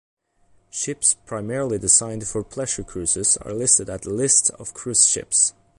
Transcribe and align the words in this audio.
Ships 0.71 1.13
primarily 1.27 1.77
designed 1.77 2.27
for 2.27 2.43
pleasure 2.43 2.83
cruises 2.83 3.37
are 3.37 3.53
listed 3.53 3.87
at 3.87 4.07
List 4.07 4.49
of 4.57 4.73
cruise 4.73 5.07
ships. 5.07 5.53